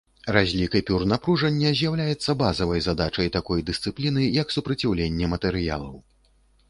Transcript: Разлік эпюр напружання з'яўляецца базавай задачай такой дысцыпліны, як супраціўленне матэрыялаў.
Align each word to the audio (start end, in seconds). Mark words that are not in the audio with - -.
Разлік 0.35 0.75
эпюр 0.79 1.03
напружання 1.11 1.73
з'яўляецца 1.81 2.35
базавай 2.41 2.81
задачай 2.87 3.27
такой 3.37 3.65
дысцыпліны, 3.71 4.21
як 4.41 4.47
супраціўленне 4.59 5.31
матэрыялаў. 5.35 5.93